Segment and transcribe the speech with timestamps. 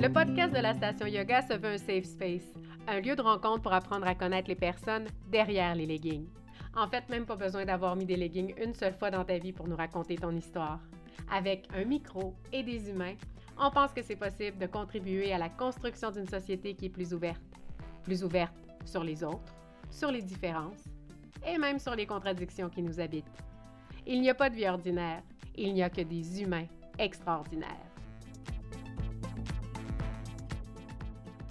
[0.00, 2.54] Le podcast de la station yoga se veut un safe space,
[2.86, 6.28] un lieu de rencontre pour apprendre à connaître les personnes derrière les leggings.
[6.76, 9.52] En fait, même pas besoin d'avoir mis des leggings une seule fois dans ta vie
[9.52, 10.78] pour nous raconter ton histoire.
[11.32, 13.16] Avec un micro et des humains,
[13.58, 17.12] on pense que c'est possible de contribuer à la construction d'une société qui est plus
[17.12, 17.42] ouverte.
[18.04, 19.52] Plus ouverte sur les autres,
[19.90, 20.84] sur les différences
[21.44, 23.42] et même sur les contradictions qui nous habitent.
[24.06, 25.24] Il n'y a pas de vie ordinaire,
[25.56, 26.66] il n'y a que des humains
[27.00, 27.87] extraordinaires.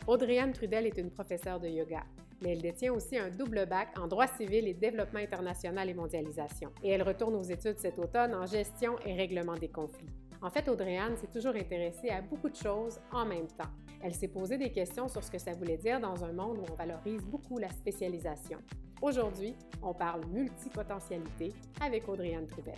[0.08, 2.02] Audrey-Anne Trudel est une professeure de yoga,
[2.42, 6.72] mais elle détient aussi un double bac en droit civil et développement international et mondialisation.
[6.82, 10.08] Et elle retourne aux études cet automne en gestion et règlement des conflits.
[10.42, 13.70] En fait, Audrey-Anne s'est toujours intéressée à beaucoup de choses en même temps.
[14.02, 16.72] Elle s'est posé des questions sur ce que ça voulait dire dans un monde où
[16.72, 18.60] on valorise beaucoup la spécialisation.
[19.02, 22.76] Aujourd'hui, on parle multipotentialité avec Audrey-Anne Trudel.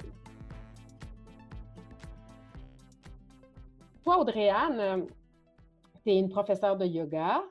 [4.04, 5.05] Toi, Audrey-Anne,
[6.10, 7.43] tu es une professeure de yoga.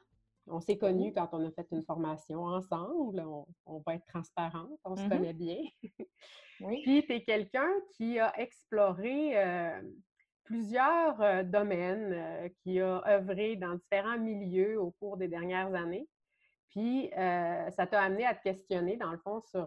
[0.49, 3.23] On s'est connus quand on a fait une formation ensemble.
[3.67, 5.09] On, va être transparente, on se mm-hmm.
[5.09, 5.59] connaît bien.
[6.61, 6.83] oui.
[6.83, 9.81] Puis, tu es quelqu'un qui a exploré euh,
[10.43, 16.09] plusieurs euh, domaines, euh, qui a œuvré dans différents milieux au cours des dernières années.
[16.71, 19.67] Puis, ça t'a amené à te questionner, dans le fond, sur,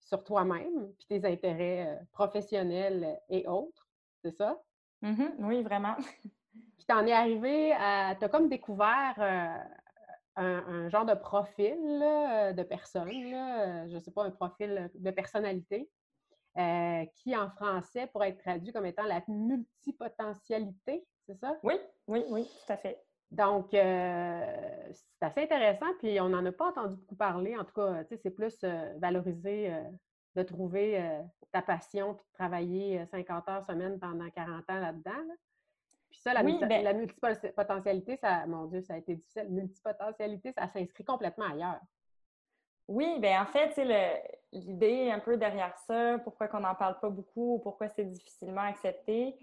[0.00, 3.86] sur toi-même, puis tes intérêts professionnels et autres.
[4.24, 4.58] C'est ça?
[5.02, 5.34] Mm-hmm.
[5.40, 5.94] Oui, vraiment.
[6.82, 8.16] Puis tu en es arrivé à.
[8.16, 9.56] Tu as comme découvert euh,
[10.34, 15.10] un, genre de profil euh, de personne, euh, je ne sais pas, un profil de
[15.12, 15.88] personnalité,
[17.14, 21.56] qui en français pourrait être traduit comme étant la multipotentialité, c'est ça?
[21.62, 21.74] Oui,
[22.08, 23.00] oui, oui, tout à fait.
[23.30, 27.56] Donc, c'est assez intéressant, puis on n'en a pas entendu beaucoup parler.
[27.56, 28.62] En tout cas, c'est plus
[28.98, 29.72] valorisé
[30.34, 31.22] de trouver
[31.52, 35.10] ta passion puis de travailler 50 heures semaine pendant 40 ans là-dedans.
[35.28, 35.34] Là.
[36.12, 39.48] Puis ça, la, ben la multipotentialité, ça, mon Dieu, ça a été difficile.
[39.48, 41.80] Multipotentialité, ça s'inscrit complètement ailleurs.
[42.86, 43.74] Oui, bien en fait,
[44.52, 49.34] l'idée un peu derrière ça, pourquoi qu'on n'en parle pas beaucoup, pourquoi c'est difficilement accepté,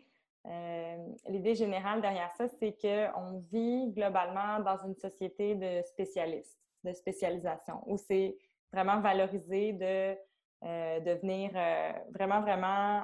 [0.46, 0.98] euh,
[1.28, 7.84] l'idée générale derrière ça, c'est qu'on vit globalement dans une société de spécialistes, de spécialisation,
[7.88, 8.38] où c'est
[8.72, 10.16] vraiment valorisé de
[10.66, 13.04] euh, devenir euh, vraiment, vraiment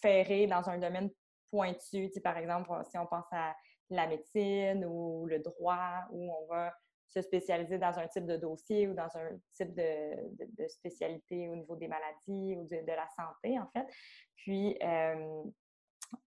[0.00, 1.10] ferré dans un domaine
[1.52, 2.10] pointu.
[2.24, 3.54] par exemple, si on pense à
[3.90, 6.72] la médecine ou le droit, où on va
[7.06, 11.76] se spécialiser dans un type de dossier ou dans un type de, spécialité au niveau
[11.76, 13.86] des maladies ou de, la santé, en fait.
[14.36, 15.42] Puis, euh,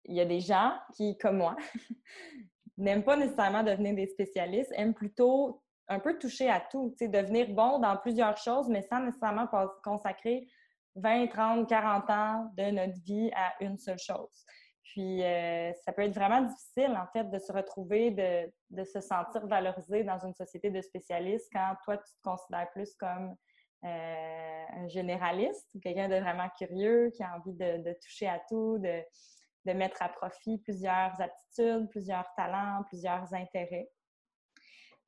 [0.06, 1.56] il y a des gens qui, comme moi,
[2.78, 7.78] n'aiment pas nécessairement devenir des spécialistes, aiment plutôt un peu toucher à tout, devenir bon
[7.78, 9.46] dans plusieurs choses, mais sans nécessairement
[9.84, 10.48] consacrer
[10.94, 14.46] 20, 30, 40 ans de notre vie à une seule chose.
[14.82, 19.46] Puis, euh, ça peut être vraiment difficile, en fait, de se retrouver, de, se sentir
[19.46, 23.36] valorisé dans une société de spécialistes quand toi, tu te considères plus comme
[23.84, 28.78] euh, un généraliste ou quelqu'un de vraiment curieux qui a envie de, toucher à tout,
[28.78, 33.88] de, mettre à profit plusieurs aptitudes, plusieurs talents, plusieurs intérêts.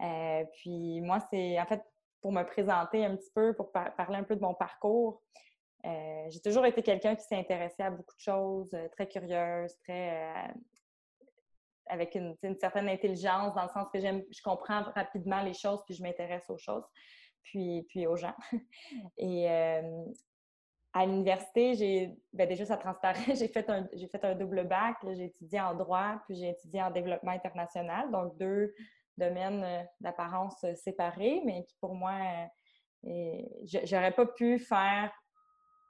[0.02, 1.82] Euh, puis, moi, c'est en fait
[2.20, 5.20] pour me présenter un petit peu, pour parler un peu de mon parcours.
[5.84, 9.76] Euh, j'ai toujours été quelqu'un qui s'est intéressé à beaucoup de choses, euh, très curieuse,
[9.82, 10.52] très euh,
[11.86, 15.94] avec une, certaine intelligence, dans le sens que j'aime, je comprends rapidement les choses, puis
[15.94, 16.84] je m'intéresse aux choses,
[17.42, 18.34] puis, puis aux gens.
[19.18, 24.96] Et à l'université, ben déjà ça transparaît, j'ai fait un j'ai fait un double bac,
[25.12, 28.74] j'ai étudié en droit, puis j'ai étudié en développement international, donc deux
[29.18, 32.14] domaines d'apparence séparés, mais qui pour moi
[33.84, 35.12] j'aurais pas pu faire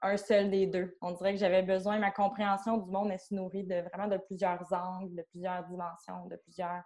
[0.04, 0.96] un seul des deux.
[1.00, 4.18] On dirait que j'avais besoin, ma compréhension du monde, elle se nourrit de vraiment de
[4.18, 6.82] plusieurs angles, de plusieurs dimensions, de plusieurs,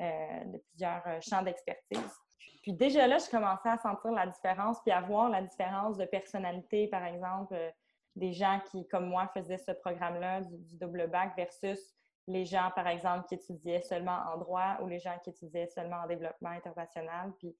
[0.00, 2.16] euh, de plusieurs euh, champs d'expertise.
[2.62, 6.04] Puis déjà là, je commençais à sentir la différence, puis à voir la différence de
[6.04, 7.70] personnalité, par exemple, euh,
[8.14, 11.80] des gens qui, comme moi, faisaient ce programme-là du, double bac versus
[12.28, 16.02] les gens, par exemple, qui étudiaient seulement en droit ou les gens qui étudiaient seulement
[16.04, 17.32] en développement international.
[17.38, 17.56] Puis,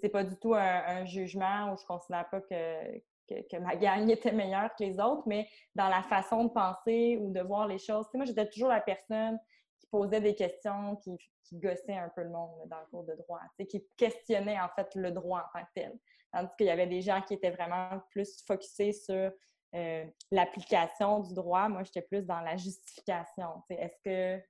[0.00, 4.08] c'est pas du tout un, un, jugement où je considère pas que, que, ma gang
[4.10, 7.78] était meilleure que les autres, mais dans la façon de penser ou de voir les
[7.78, 8.06] choses.
[8.14, 9.38] moi, j'étais toujours la personne
[9.80, 11.18] qui posait des questions, qui,
[11.52, 13.38] gossait un peu le monde dans le cours de droit,
[13.68, 15.92] qui questionnait en fait le droit en tant que tel.
[16.32, 19.30] Tandis qu'il y avait des gens qui étaient vraiment plus focusés sur
[19.74, 21.68] euh, l'application du droit.
[21.68, 23.62] Moi, j'étais plus dans la justification.
[23.70, 24.42] Est-ce que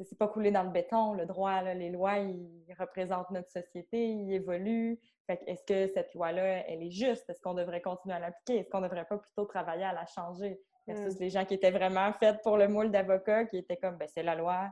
[0.00, 4.32] c'est pas coulé dans le béton, le droit, les lois, ils représentent notre société, ils
[4.32, 4.98] évoluent.
[5.28, 7.28] est-ce que cette loi-là, elle est juste?
[7.28, 8.60] Est-ce qu'on devrait continuer à l'appliquer?
[8.60, 10.60] Est-ce qu'on ne devrait pas plutôt travailler à la changer?
[10.86, 11.20] Versus mm.
[11.20, 14.22] les gens qui étaient vraiment faits pour le moule d'avocat, qui étaient comme, ben c'est
[14.22, 14.70] la loi,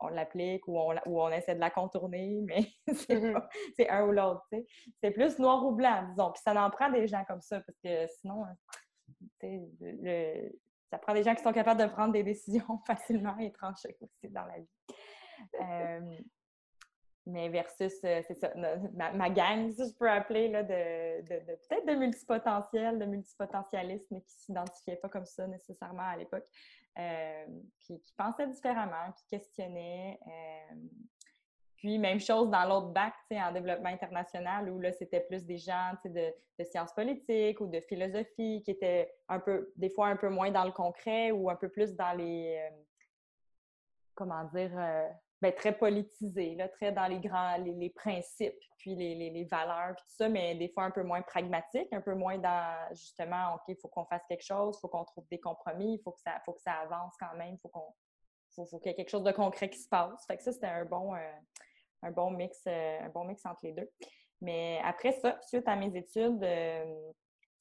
[0.00, 3.42] on l'applique ou on, ou on essaie de la contourner, mais mm-hmm.
[3.76, 4.42] c'est un ou l'autre.
[5.02, 6.32] C'est plus noir ou blanc, disons.
[6.32, 8.44] Puis ça en prend des gens comme ça, parce que sinon,
[9.42, 10.50] le,
[10.92, 14.28] ça prend des gens qui sont capables de prendre des décisions facilement et trancher aussi
[14.28, 14.68] dans la vie.
[15.60, 16.18] Euh,
[17.24, 18.52] mais versus, euh, c'est ça,
[18.92, 24.34] ma, gang, si je peux appeler, là, de, peut-être de multipotentiels, de multipotentialistes, mais qui
[24.34, 26.46] ne s'identifiaient pas comme ça nécessairement à l'époque,
[26.98, 27.46] euh,
[27.80, 30.18] qui, pensaient différemment, qui questionnaient.
[31.82, 35.94] Puis, même chose dans l'autre bac, en développement international, où là, c'était plus des gens
[36.04, 36.32] de,
[36.62, 40.64] sciences politiques ou de philosophie qui étaient un peu, des fois un peu moins dans
[40.64, 42.70] le concret ou un peu plus dans les,
[44.14, 44.70] comment dire,
[45.40, 50.04] ben, très politisé, là, très dans les grands les, principes, puis les, les, valeurs, puis
[50.04, 53.62] tout ça, mais des fois un peu moins pragmatique, un peu moins dans justement, OK,
[53.66, 56.20] il faut qu'on fasse quelque chose, il faut qu'on trouve des compromis, il faut que
[56.20, 57.92] ça, faut que ça avance quand même, il faut qu'on
[58.54, 60.24] faut, qu'il y ait quelque chose de concret qui se passe.
[60.26, 61.18] Fait que ça, c'était un bon, euh,
[62.02, 63.90] un bon mix, euh, un bon mix entre les deux.
[64.40, 67.12] Mais après ça, suite à mes études, euh,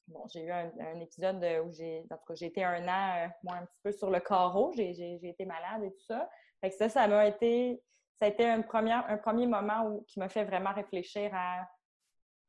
[0.08, 2.06] bon, j'ai eu un, épisode où j'ai,
[2.42, 6.06] été un an, moi, un petit peu sur le carreau, j'ai été malade et tout
[6.08, 6.28] ça.
[6.60, 7.82] Fait que ça, ça m'a été,
[8.16, 11.68] ça a été un premier, un premier moment où, qui m'a fait vraiment réfléchir à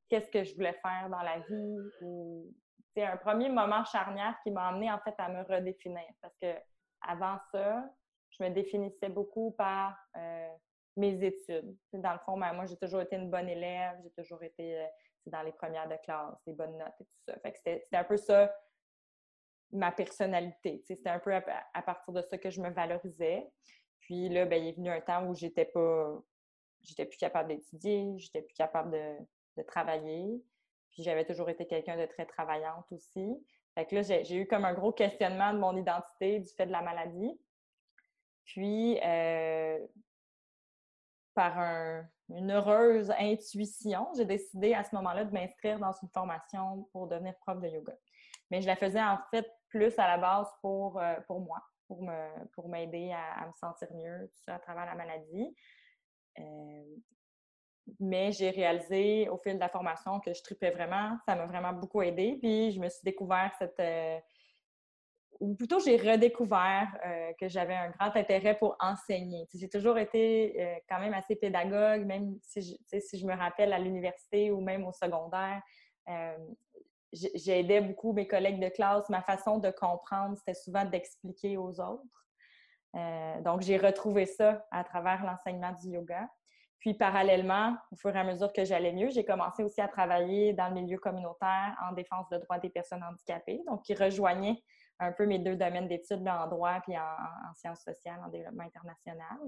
[0.09, 2.55] qu'est-ce que je voulais faire dans la vie.
[2.95, 6.55] c'est un premier moment charnière qui m'a amené en fait à me redéfinir parce que
[7.01, 7.83] avant ça,
[8.31, 10.49] je me définissais beaucoup par euh,
[10.97, 11.77] mes études.
[11.93, 14.87] Dans le fond, ben, moi, j'ai toujours été une bonne élève, j'ai toujours été euh,
[15.27, 17.39] dans les premières de classe, des bonnes notes et tout ça.
[17.41, 18.53] Fait que c'était un peu ça
[19.73, 20.83] ma personnalité.
[20.87, 23.51] C'était un peu à, partir de ça que je me valorisais.
[24.01, 26.23] Puis là, ben, il est venu un temps où j'étais pas.
[26.83, 30.43] J'étais plus capable d'étudier, j'étais plus capable de, travailler.
[30.91, 33.35] Puis j'avais toujours été quelqu'un de très travaillante aussi.
[33.75, 36.73] Fait que là, j'ai eu comme un gros questionnement de mon identité du fait de
[36.73, 37.41] la maladie.
[38.45, 39.79] Puis, euh,
[41.35, 41.59] par
[42.29, 47.35] une heureuse intuition, j'ai décidé à ce moment-là de m'inscrire dans une formation pour devenir
[47.41, 47.95] prof de yoga.
[48.51, 52.03] Mais je la faisais en fait plus à la base pour, euh, pour moi pour
[52.03, 55.55] me pour m'aider à, me sentir mieux, à travers la maladie.
[56.39, 56.97] Euh,
[57.99, 61.19] mais j'ai réalisé au fil de la formation que je tripais vraiment.
[61.27, 62.39] Ça m'a vraiment beaucoup aidé.
[62.41, 63.81] Puis je me suis découvert cette.
[63.81, 64.19] Euh,
[65.43, 69.47] ou plutôt, j'ai redécouvert euh, que j'avais un grand intérêt pour enseigner.
[69.55, 73.79] J'ai toujours été quand même assez pédagogue, même si je, si je me rappelle à
[73.79, 75.63] l'université ou même au secondaire
[77.13, 79.09] j'aidais beaucoup mes collègues de classe.
[79.09, 82.27] Ma façon de comprendre, c'était souvent d'expliquer aux autres.
[82.95, 86.29] Euh, donc, j'ai retrouvé ça à travers l'enseignement du yoga.
[86.79, 90.53] Puis, parallèlement, au fur et à mesure que j'allais mieux, j'ai commencé aussi à travailler
[90.53, 94.63] dans le milieu communautaire en défense des droits des personnes handicapées, donc qui rejoignait
[95.03, 99.39] un peu mes deux domaines d'études, en droit puis en, sciences sociales, en développement international.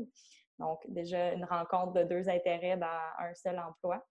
[0.58, 2.86] Donc, déjà une rencontre de deux intérêts dans
[3.18, 4.04] un seul emploi.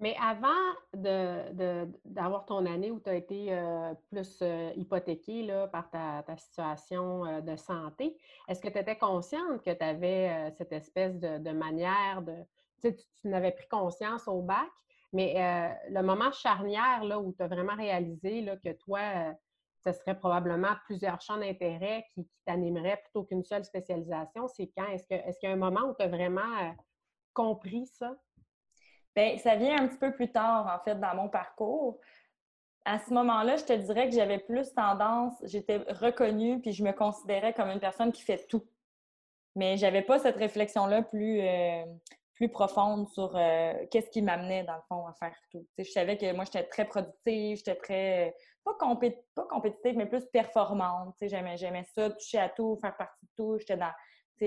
[0.00, 0.48] Mais avant
[0.94, 7.26] d'avoir ton année où tu as été euh, plus euh, hypothéquée là, par ta, situation
[7.26, 8.16] euh, de santé,
[8.48, 12.34] est-ce que tu étais consciente que tu avais cette espèce de, manière de.
[12.80, 14.70] Tu, tu n'avais pris conscience au bac,
[15.12, 15.34] mais
[15.90, 19.34] le moment charnière là, où tu as vraiment réalisé là, que toi,
[19.84, 24.88] ce serait probablement plusieurs champs d'intérêt qui, t'animeraient plutôt qu'une seule spécialisation, c'est quand?
[24.88, 26.74] Est-ce qu'il y a un moment où tu as vraiment
[27.32, 28.14] compris ça?
[29.14, 31.98] Bien, ça vient un petit peu plus tard, en fait, dans mon parcours.
[32.84, 36.92] À ce moment-là, je te dirais que j'avais plus tendance, j'étais reconnue, puis je me
[36.92, 38.64] considérais comme une personne qui fait tout.
[39.56, 41.84] Mais j'avais pas cette réflexion-là plus, euh,
[42.40, 45.66] plus profonde sur euh, qu'est-ce qui m'amenait, dans le fond, à faire tout.
[45.76, 51.14] je savais que moi, j'étais très productive, j'étais très, pas, pas compétitive, mais plus performante.
[51.20, 53.58] J'aimais, ça, toucher à tout, faire partie de tout.
[53.58, 53.92] J'étais dans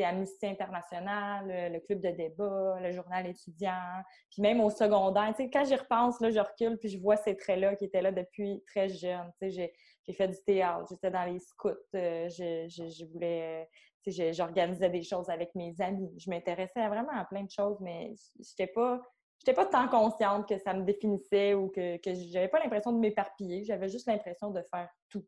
[0.04, 5.32] Amnesty International, le, club de débat, le journal étudiant, puis même au secondaire.
[5.38, 8.64] quand j'y repense, là, je recule, puis je vois ces traits-là qui étaient là depuis
[8.66, 9.32] très jeune.
[9.40, 9.72] J'ai
[10.14, 13.70] fait du théâtre, j'étais dans les scouts, euh, je, voulais...
[14.12, 16.14] J'organisais des choses avec mes amis.
[16.18, 19.02] Je m'intéressais vraiment à plein de choses, mais j'étais pas
[19.44, 23.00] j'étais pas tant consciente que ça me définissait ou que, que j'avais pas l'impression de
[23.00, 23.66] m'éparpiller.
[23.66, 25.26] J'avais juste l'impression de faire tout.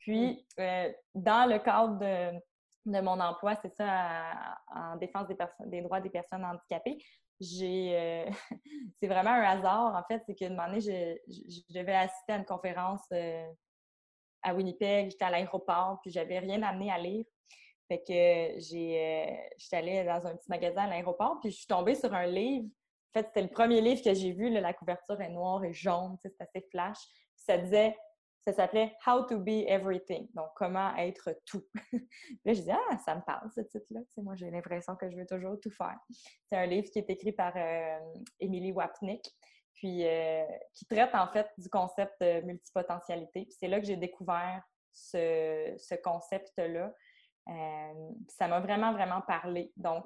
[0.00, 2.38] Puis, euh, dans le cadre de,
[2.86, 5.36] de mon emploi, c'est ça, en défense des,
[5.66, 6.98] des droits des personnes handicapées.
[7.40, 8.30] J'ai, euh,
[9.00, 12.44] c'est vraiment un hasard, en fait, c'est qu'une année, je, je, devais assister à une
[12.44, 13.46] conférence euh,
[14.42, 17.24] à Winnipeg, j'étais à l'aéroport, puis j'avais rien amené à lire.
[17.88, 21.66] Fait que j'ai, euh, j'étais allée dans un petit magasin à l'aéroport, puis je suis
[21.66, 22.66] tombée sur un livre.
[22.66, 26.16] En fait, c'était le premier livre que j'ai vu, la couverture est noire et jaune,
[26.22, 26.98] c'est assez flash.
[27.34, 27.96] ça disait
[28.48, 31.62] ça s'appelait How to Be Everything, donc comment être tout.
[31.92, 34.00] là, je disais, ah, ça me parle ce titre-là.
[34.16, 35.98] moi, j'ai l'impression que je veux toujours tout faire.
[36.46, 37.98] C'est un livre qui est écrit par euh,
[38.40, 39.22] Emily Wapnick,
[39.78, 40.44] puis euh,
[40.74, 43.44] qui traite en fait du concept de multipotentialité.
[43.44, 46.92] Puis c'est là que j'ai découvert ce, ce concept-là.
[47.48, 49.72] Euh, ça m'a vraiment, vraiment parlé.
[49.76, 50.04] Donc,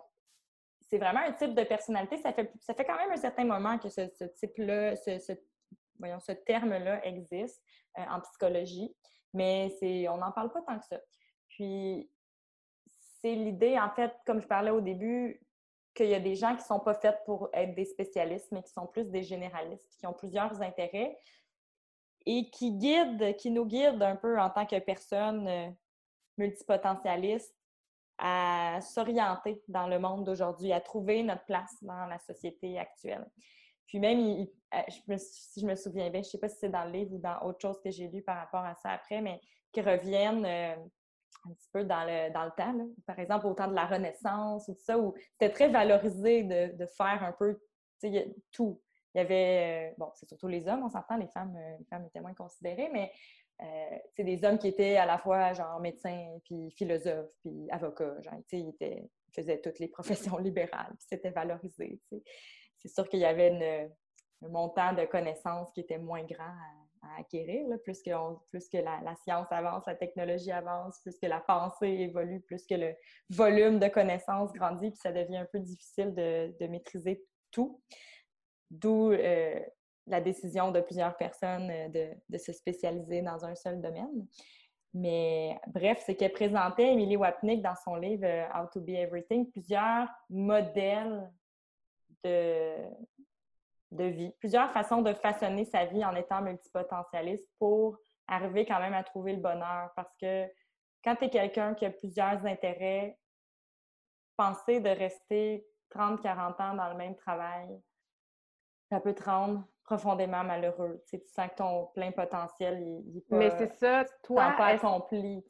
[0.89, 2.19] c'est vraiment un type de personnalité.
[2.19, 4.03] Ça fait, ça fait quand même un certain moment que ce,
[4.37, 5.33] type-là, ce,
[5.99, 7.63] voyons, ce terme-là existe
[7.99, 8.95] euh, en psychologie,
[9.33, 9.75] mais
[10.11, 11.01] on n'en parle pas tant que ça.
[11.49, 12.11] Puis,
[13.23, 15.42] c'est l'idée, en fait, comme je parlais au début,
[15.95, 18.63] qu'il y a des gens qui ne sont pas faits pour être des spécialistes, mais
[18.63, 21.19] qui sont plus des généralistes, qui ont plusieurs intérêts
[22.25, 25.69] et qui guident, qui nous guident un peu en tant que personnes euh,
[26.39, 27.55] multipotentialistes
[28.19, 33.29] à s'orienter dans le monde d'aujourd'hui, à trouver notre place dans la société actuelle.
[33.87, 34.79] Puis même, euh,
[35.19, 37.19] si je me souviens bien, je ne sais pas si c'est dans le livre ou
[37.19, 39.41] dans autre chose que j'ai lu par rapport à ça après, mais
[39.73, 40.77] qui reviennent euh,
[41.45, 42.75] un petit peu dans le, dans le temps.
[43.07, 46.77] Par exemple, au temps de la Renaissance ou tout ça, où c'était très valorisé de,
[46.77, 47.61] de, faire un peu
[48.51, 48.81] tout.
[49.15, 52.07] Il y avait, euh, bon, c'est surtout les hommes, on s'entend, les femmes, les femmes
[52.07, 53.13] étaient moins considérées, mais
[54.15, 58.21] c'est des hommes qui étaient à la fois genre médecins, puis philosophes, puis avocats.
[58.23, 62.01] Genre, ils, étaient, faisaient toutes les professions libérales, puis c'était valorisé.
[62.79, 63.91] C'est sûr qu'il y avait
[64.43, 66.57] un montant de connaissances qui était moins grand
[67.19, 67.67] acquérir.
[67.85, 72.75] Plus que, la, science avance, la technologie avance, plus que la pensée évolue, plus que
[72.75, 72.95] le
[73.31, 77.81] volume de connaissances grandit, puis ça devient un peu difficile de, maîtriser tout.
[78.71, 79.61] D'où euh,
[80.07, 84.27] la décision de plusieurs personnes euh, de, de, se spécialiser dans un seul domaine.
[84.95, 89.51] Mais bref, c'est qu'elle présentait, Emily Wapnick, dans son livre euh, How to Be Everything,
[89.51, 91.31] plusieurs modèles
[92.25, 92.75] de,
[93.93, 98.95] de vie, plusieurs façons de façonner sa vie en étant multipotentialiste pour arriver quand même
[98.95, 99.91] à trouver le bonheur.
[99.97, 100.47] Parce que
[101.05, 103.19] quand tu es quelqu'un qui a plusieurs intérêts,
[104.37, 107.69] penser de rester 30-40 ans dans le même travail,
[108.89, 111.03] ça peut te rendre profondément malheureux.
[111.09, 115.45] Tu, sens que ton plein potentiel, il, pas, Mais c'est ça, toi, pas accompli.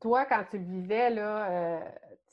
[0.00, 1.80] Toi, quand tu le vivais, là, euh,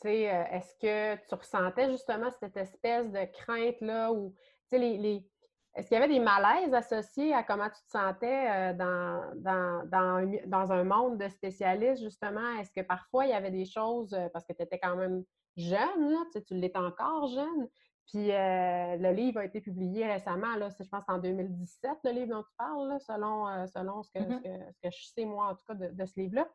[0.01, 4.33] sais, euh, est-ce que tu ressentais justement cette espèce de crainte-là ou,
[4.71, 5.27] les, les...
[5.75, 9.89] est-ce qu'il y avait des malaises associés à comment tu te sentais euh, dans, dans,
[9.89, 12.57] dans, dans, un monde de spécialistes, justement?
[12.59, 15.23] Est-ce que parfois il y avait des choses, parce que tu étais quand même
[15.55, 17.69] jeune, là, tu l'étais encore jeune,
[18.11, 22.27] puis euh, le livre a été publié récemment, là, je pense en 2017, le livre
[22.27, 24.73] dont tu parles, selon, euh, selon ce, que, mm-hmm.
[24.73, 26.45] ce, que, je sais, moi, en tout cas, de, ce livre-là.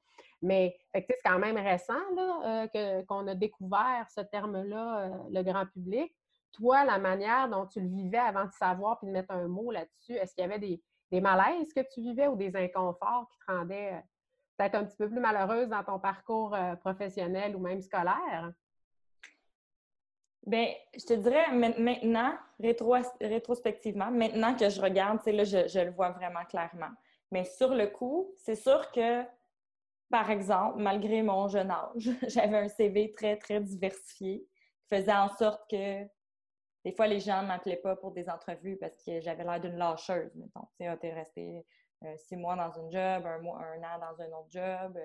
[0.43, 6.15] Mais c'est quand même récent là, euh, qu'on a découvert ce terme-là, le grand public.
[6.53, 9.71] Toi, la manière dont tu le vivais avant de savoir puis de mettre un mot
[9.71, 13.39] là-dessus, est-ce qu'il y avait des, des, malaises que tu vivais ou des inconforts qui
[13.39, 14.03] te rendaient
[14.57, 18.53] peut-être un petit peu plus malheureuse dans ton parcours professionnel ou même scolaire?
[20.47, 22.35] Bien, je te dirais maintenant,
[23.21, 26.93] rétrospectivement, maintenant que je regarde, là, je, je le vois vraiment clairement.
[27.33, 29.25] Mais sur le coup, c'est sûr que,
[30.09, 34.47] par exemple, malgré mon jeune âge, j'avais un CV très, très diversifié
[34.79, 36.05] qui faisait en sorte que
[36.87, 39.77] des fois, les gens ne m'appelaient pas pour des entrevues parce que j'avais l'air d'une
[39.77, 40.69] lâcheuse, mettons.
[40.79, 41.67] Tu sais, resté
[42.05, 44.97] euh, six mois dans un job, un, mois, un an dans un autre job.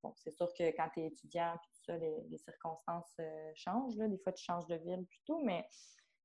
[0.00, 1.56] Bon, c'est sûr que quand tu es étudiant,
[1.88, 3.96] les, circonstances euh, changent.
[3.96, 5.66] Des fois, tu changes de ville plutôt, mais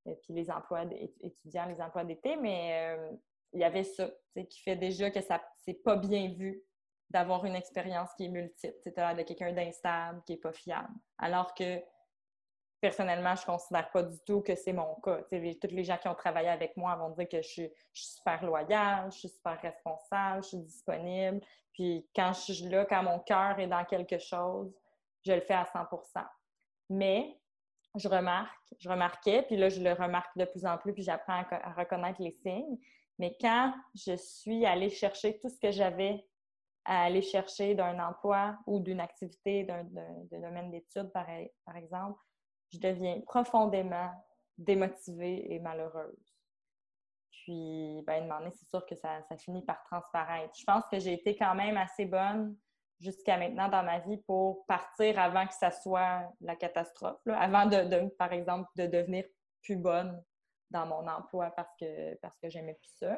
[0.07, 0.85] euh, puis les emplois
[1.21, 3.11] étudiants, les emplois d'été, mais euh,
[3.53, 4.11] il y avait ça,
[4.47, 6.61] qui fait déjà que ça c'est pas bien vu
[7.09, 10.93] d'avoir une expérience qui est multiple, c'est-à-dire de quelqu'un d'instable, qui n'est pas fiable.
[11.17, 11.81] Alors que
[12.81, 15.21] personnellement, je ne considère pas du tout que c'est mon cas.
[15.29, 19.11] tous les gens qui ont travaillé avec moi vont dire que je suis, super loyale,
[19.11, 21.41] je suis super responsable, je suis disponible.
[21.73, 24.73] Puis quand je suis là, quand mon cœur est dans quelque chose,
[25.25, 26.25] je le fais à 100%
[26.89, 27.37] Mais
[27.95, 31.43] je remarque, je remarquais, puis là, je le remarque de plus en plus, puis j'apprends
[31.51, 32.77] à, reconnaître les signes.
[33.17, 36.25] Mais quand je suis allée chercher tout ce que j'avais
[36.85, 39.83] à aller chercher d'un emploi ou d'une activité, d'un
[40.31, 42.19] domaine d'études, par exemple,
[42.71, 44.11] je deviens profondément
[44.57, 46.35] démotivée et malheureuse.
[47.31, 50.53] Puis, ben, demander, c'est sûr que ça, ça, finit par transparaître.
[50.57, 52.55] Je pense que j'ai été quand même assez bonne
[52.99, 58.09] jusqu'à maintenant dans ma vie pour partir avant que ça soit la catastrophe, avant de,
[58.17, 59.23] par exemple, de devenir
[59.63, 60.21] plus bonne
[60.69, 63.17] dans mon emploi parce que, parce que j'aimais plus ça.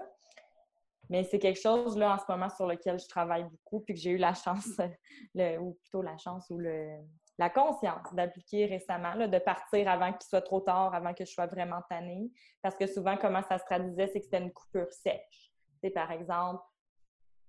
[1.09, 3.99] Mais c'est quelque chose, là, en ce moment, sur lequel je travaille beaucoup, puis que
[3.99, 4.79] j'ai eu la chance,
[5.59, 6.99] ou plutôt la chance ou le,
[7.41, 11.47] la conscience d'appliquer récemment, de partir avant qu'il soit trop tard, avant que je sois
[11.47, 12.29] vraiment tannée.
[12.61, 15.51] Parce que souvent, comment ça se traduisait, c'est que c'était une coupure sèche.
[15.81, 16.61] C'est par exemple,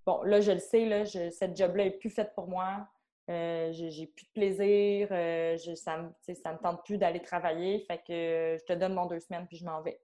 [0.06, 2.88] bon, là, je le sais, là, cette job-là est plus faite pour moi.
[3.28, 7.99] Euh, j'ai plus de plaisir, euh, ça, me, ça me tente plus d'aller travailler, fait
[7.99, 10.00] que je te donne mon deux semaines puis je m'en vais.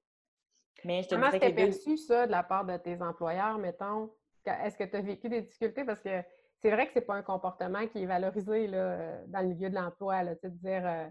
[0.85, 4.13] Mais je te Comment c'était perçu ça de la part de tes employeurs, mettons?
[4.45, 5.85] Est-ce que tu as vécu des difficultés?
[5.85, 6.23] Parce que
[6.61, 9.75] c'est vrai que c'est pas un comportement qui est valorisé là, dans le milieu de
[9.75, 11.09] l'emploi, de dire euh,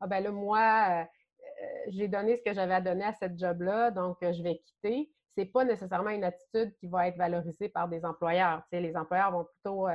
[0.00, 1.06] Ah ben là, moi,
[1.88, 5.10] j'ai donné ce que j'avais à donner à cette job-là, donc je vais quitter.
[5.36, 8.62] C'est pas nécessairement une attitude qui va être valorisée par des employeurs.
[8.72, 9.86] les employeurs vont plutôt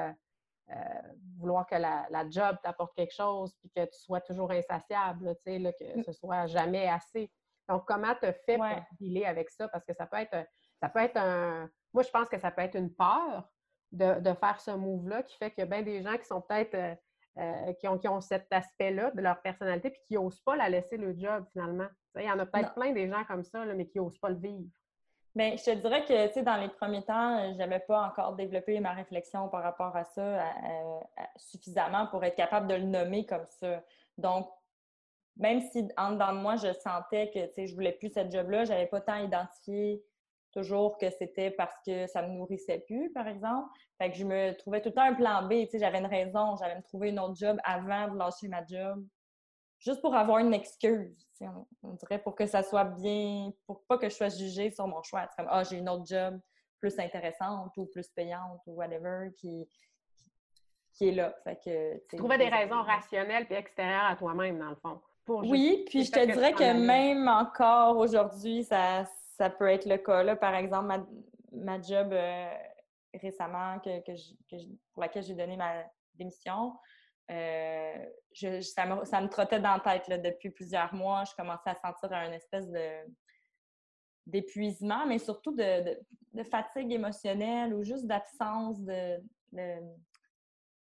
[0.72, 1.02] euh,
[1.38, 6.00] vouloir que la, job t'apporte quelque chose, puis que tu sois toujours insatiable, là, que
[6.00, 6.04] mm.
[6.04, 7.32] ce soit jamais assez.
[7.68, 8.68] Donc, comment te fais pour
[9.00, 9.68] dealer avec ça?
[9.68, 10.48] Parce que ça peut être,
[10.80, 11.70] ça peut être un...
[11.94, 13.50] Moi, je pense que ça peut être une peur
[13.92, 16.76] de, faire ce move-là qui fait que bien des gens qui sont peut-être...
[16.76, 16.96] Euh,
[17.38, 20.68] euh, qui, ont, qui ont cet aspect-là de leur personnalité puis qui n'osent pas la
[20.68, 21.88] laisser le job finalement.
[22.18, 24.36] Il y en a peut-être plein des gens comme ça, mais qui n'osent pas le
[24.36, 24.70] vivre.
[25.34, 28.36] Bien, je te dirais que, tu sais, dans les premiers temps, je n'avais pas encore
[28.36, 30.44] développé ma réflexion par rapport à ça
[31.38, 33.82] suffisamment pour être capable de le nommer comme ça.
[34.18, 34.50] Donc,
[35.38, 38.30] même si en dedans de moi, je sentais que, tu sais, je voulais plus cette
[38.30, 40.04] job-là, j'avais pas tant identifié
[40.52, 43.70] toujours que c'était parce que ça me nourrissait plus, par exemple.
[43.98, 46.06] Fait que je me trouvais tout le temps un plan B, tu sais, j'avais une
[46.06, 49.04] raison, j'allais me trouver une autre job avant de lâcher ma job
[49.82, 51.28] juste pour avoir une excuse,
[51.82, 55.02] on, dirait, pour que ça soit bien, pour pas que je sois jugée sur mon
[55.02, 55.28] choix.
[55.30, 56.40] C'est comme, ah, j'ai une autre job
[56.80, 59.68] plus intéressante ou plus payante ou whatever qui,
[60.94, 61.36] qui, est là.
[61.44, 65.02] Fait que, tu trouvais des raisons rationnelles et extérieures à toi-même, dans le fond.
[65.28, 69.06] oui, puis je te dirais que, même encore aujourd'hui, ça,
[69.42, 70.22] ça peut être le cas.
[70.22, 71.04] Là, par exemple, ma,
[71.52, 72.54] ma job euh,
[73.20, 74.00] récemment que,
[74.94, 75.84] pour laquelle j'ai donné ma
[76.14, 76.74] démission,
[77.32, 78.06] euh,
[78.62, 81.24] ça, me, trottait dans la tête depuis plusieurs mois.
[81.24, 82.88] Je commençais à sentir un espèce de
[84.28, 85.98] d'épuisement, mais surtout de,
[86.44, 89.18] fatigue émotionnelle ou juste d'absence de,
[89.52, 89.80] de,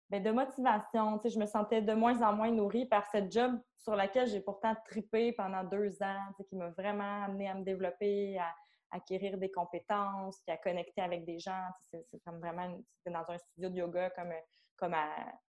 [0.09, 1.19] ben, motivation.
[1.23, 4.75] je me sentais de moins en moins nourrie par cette job sur laquelle j'ai pourtant
[4.85, 8.53] tripé pendant deux ans, qui m'a vraiment amené à me développer, à,
[8.91, 11.63] acquérir des compétences, puis à connecter avec des gens.
[11.91, 14.31] C'est comme vraiment, dans un studio de yoga comme,
[14.77, 14.95] comme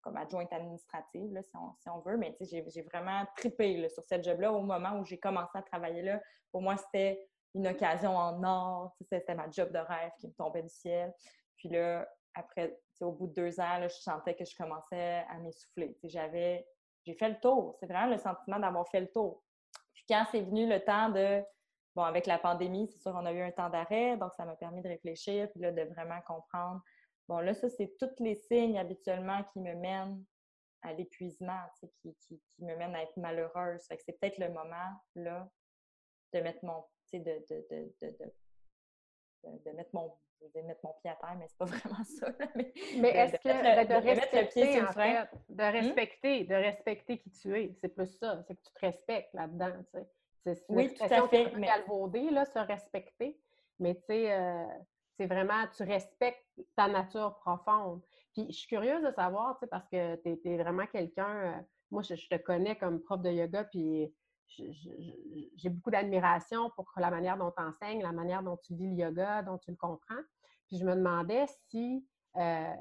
[0.02, 2.16] comme adjointe administrative, là, si, on, si, on, veut.
[2.16, 6.20] Mais j'ai vraiment tripé sur cette job-là au moment où j'ai commencé à travailler là.
[6.50, 8.96] Pour moi, c'était une occasion en or.
[9.10, 11.12] C'était ma job de rêve qui me tombait du ciel.
[11.56, 15.38] Puis là, après, au bout de deux ans, là, je sentais que je commençais à
[15.38, 15.96] m'essouffler.
[16.04, 16.66] J'avais,
[17.06, 17.76] j'ai fait le tour.
[17.80, 19.42] C'est vraiment le sentiment d'avoir fait le tour.
[19.94, 21.42] Puis quand c'est venu le temps de,
[21.94, 24.56] bon, avec la pandémie, c'est sûr, on a eu un temps d'arrêt, donc ça m'a
[24.56, 26.80] permis de réfléchir, puis là, de vraiment comprendre
[27.30, 30.24] Bon, là, ça, c'est tous les signes habituellement qui me mènent
[30.82, 33.86] à l'épuisement, qui, qui, qui, me mènent à être malheureuse.
[33.86, 35.48] Fait que c'est peut-être le moment, là,
[36.32, 38.32] de mettre mon, de, de,
[39.64, 40.12] de mettre mon
[40.54, 42.28] de mettre mon pied à terre, mais c'est pas vraiment ça.
[42.54, 45.70] Mais, mais est-ce que ben, de, respecter, en fait, de hum?
[45.70, 49.72] respecter, de respecter qui tu es, c'est plus ça, c'est que tu te respectes là-dedans,
[49.92, 50.08] tu sais.
[50.42, 51.52] C'est oui, tout à fait.
[51.56, 51.68] Mais...
[52.30, 53.38] là, se respecter,
[53.78, 54.64] mais tu sais, euh,
[55.16, 56.46] c'est vraiment, tu respectes
[56.76, 58.00] ta nature profonde.
[58.32, 61.62] Puis je suis curieuse de savoir, tu sais, parce que tu es, vraiment quelqu'un, euh,
[61.90, 64.10] moi je, te connais comme prof de yoga, puis
[64.50, 68.94] j'ai beaucoup d'admiration pour la manière dont tu enseignes, la manière dont tu vis le
[68.94, 70.22] yoga, dont tu le comprends.
[70.66, 72.74] Puis je me demandais si euh,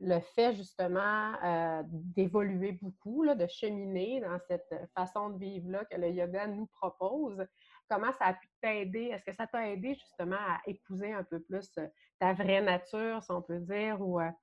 [0.00, 5.96] le fait justement euh, d'évoluer beaucoup, là, de cheminer dans cette façon de vivre-là que
[5.96, 7.44] le yoga nous propose,
[7.88, 9.06] comment ça a pu t'aider?
[9.06, 11.86] Est-ce que ça t'a aidé justement à épouser un peu plus euh,
[12.20, 14.34] ta vraie nature, si on peut dire, ou à,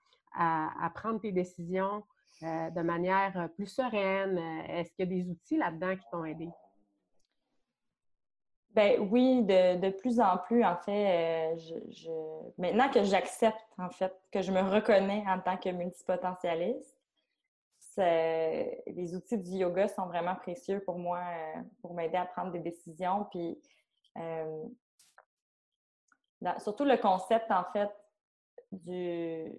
[0.93, 2.03] prendre tes décisions
[2.43, 4.37] euh, de manière plus sereine?
[4.69, 6.49] Est-ce qu'il y a des outils là-dedans qui t'ont aidé?
[8.71, 12.09] Ben oui, de, plus en plus, en fait, je,
[12.57, 16.95] maintenant que j'accepte, en fait, que je me reconnais en tant que multipotentialiste,
[17.97, 22.59] les outils du yoga sont vraiment précieux pour moi, euh, pour m'aider à prendre des
[22.59, 23.25] décisions.
[23.31, 23.59] Puis,
[24.17, 24.63] euh,
[26.59, 27.89] surtout le concept, en fait,
[28.71, 29.51] du,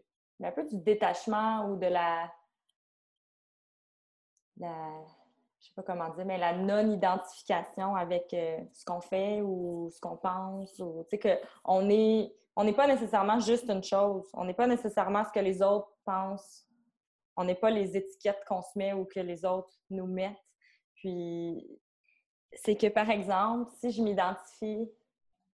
[0.42, 2.30] un peu du détachement ou de la,
[4.58, 5.04] la
[5.58, 9.98] je sais pas comment dire, mais la non-identification avec euh, ce qu'on fait ou ce
[10.00, 10.74] qu'on pense.
[10.74, 14.28] Tu sais, est, on n'est pas nécessairement juste une chose.
[14.34, 16.66] On n'est pas nécessairement ce que les autres pensent
[17.36, 20.42] on n'est pas les étiquettes qu'on se met ou que les autres nous mettent.
[20.94, 21.68] Puis,
[22.52, 24.90] c'est que, par exemple, si je m'identifie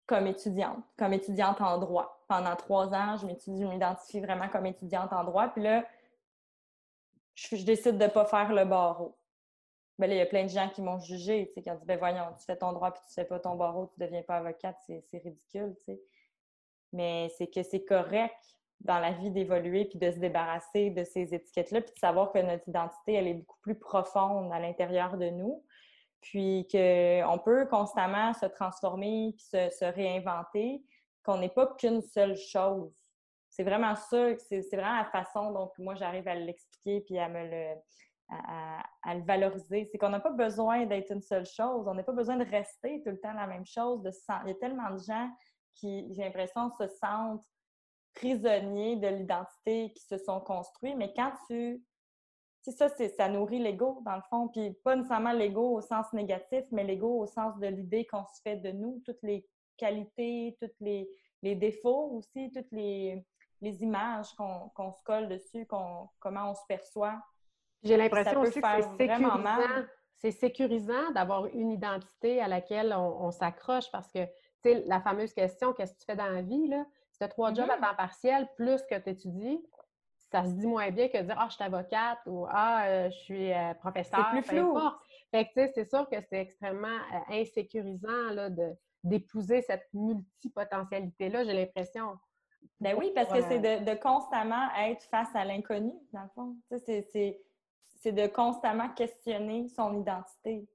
[0.07, 3.27] comme étudiante, comme étudiante en droit, pendant trois ans, je
[3.67, 5.85] m'identifie vraiment comme étudiante en droit, puis là,
[7.37, 9.17] je, décide de ne pas faire le barreau.
[9.99, 12.27] Ben il y a plein de gens qui m'ont jugé, qui ont dit, ben voyons,
[12.39, 15.05] tu fais ton droit puis tu fais pas ton barreau, tu deviens pas avocate, c'est
[15.13, 16.01] ridicule, tu sais.
[16.93, 18.35] Mais c'est que c'est correct
[18.81, 22.39] dans la vie d'évoluer puis de se débarrasser de ces étiquettes-là, puis de savoir que
[22.39, 25.65] notre identité, elle est beaucoup plus profonde à l'intérieur de nous,
[26.21, 30.83] puis qu'on peut constamment se transformer puis se, réinventer,
[31.25, 32.93] qu'on n'est pas qu'une seule chose.
[33.57, 37.43] C'est vraiment ça, c'est vraiment la façon dont moi j'arrive à l'expliquer puis à me
[37.43, 37.81] le,
[38.29, 39.89] à, le valoriser.
[39.91, 41.89] C'est qu'on n'a pas besoin d'être une seule chose.
[41.89, 44.03] On n'a pas besoin de rester tout le temps la même chose.
[44.03, 44.11] De
[44.45, 45.31] Il y a tellement de gens
[45.75, 47.47] qui, j'ai l'impression, se sentent
[48.13, 50.95] prisonniers de l'identité qui se sont construits.
[50.95, 51.83] Mais quand tu...
[52.61, 54.49] Ça, ça nourrit l'ego, dans le fond.
[54.49, 58.43] Puis pas nécessairement l'ego au sens négatif, mais l'ego au sens de l'idée qu'on se
[58.43, 61.09] fait de nous, toutes les qualités, tous les,
[61.43, 63.25] les défauts aussi, toutes les,
[63.61, 67.21] les images qu'on se colle dessus, comment on se perçoit.
[67.83, 69.59] J'ai l'impression aussi que c'est sécurisant.
[70.15, 75.35] C'est sécurisant d'avoir une identité à laquelle on, s'accroche parce que, tu sais, la fameuse
[75.35, 76.87] question, qu'est-ce que tu fais dans la vie, là?
[77.11, 77.81] Si tu as trois jobs à mm-hmm.
[77.81, 79.63] temps partiel plus que tu étudies,
[80.31, 83.11] ça se dit moins bien que de dire Ah, je suis avocate ou Ah, euh,
[83.11, 84.27] je suis euh, professeur.
[84.33, 84.79] C'est plus flou.
[85.31, 88.49] Fait que, tu sais, c'est sûr que c'est extrêmement euh, insécurisant là,
[89.05, 92.19] d'épouser cette multipotentialité-là, j'ai l'impression.
[92.81, 96.57] Ben oui, parce que c'est de, de, constamment être face à l'inconnu, dans le fond.
[96.79, 100.69] C'est de constamment questionner son identité.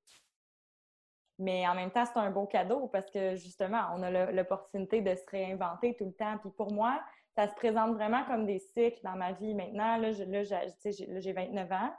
[1.41, 5.15] Mais en même temps, c'est un beau cadeau parce que justement, on a l'opportunité de
[5.15, 6.37] se réinventer tout le temps.
[6.37, 7.01] Puis pour moi,
[7.35, 9.55] ça se présente vraiment comme des cycles dans ma vie.
[9.55, 11.93] Maintenant, là, j'ai 29 ans.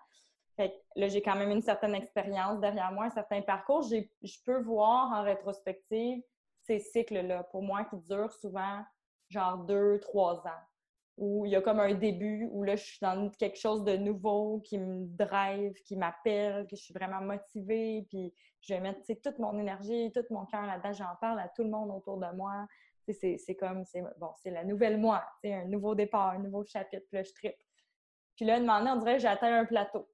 [0.56, 3.82] Fait là, j'ai quand même une certaine expérience derrière moi, un certain parcours.
[3.82, 6.22] Je peux voir en rétrospective
[6.60, 8.84] ces cycles-là, pour moi, qui durent souvent
[9.32, 10.62] genre deux, trois ans
[11.18, 13.96] où il y a comme un début, où là, je suis dans quelque chose de
[13.96, 19.00] nouveau qui me drive, qui m'appelle, que je suis vraiment motivée, puis je vais mettre
[19.22, 22.26] toute mon énergie, tout mon cœur là-dedans, j'en parle à tout le monde autour de
[22.34, 22.66] moi.
[23.08, 23.84] C'est comme,
[24.18, 27.62] bon, c'est la nouvelle moi, un nouveau départ, un nouveau chapitre, puis là, je tripe.
[28.36, 30.08] Puis là, donné, on dirait que j'atteins un plateau.